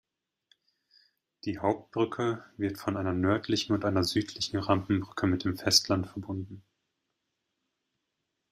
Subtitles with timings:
[1.45, 6.63] Die Hauptbrücke wird von einer nördlichen und einer südlichen Rampenbrücke mit dem Festland verbunden.